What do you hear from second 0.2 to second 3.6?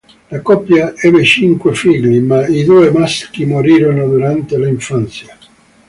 La coppia ebbe cinque figli, ma i due maschi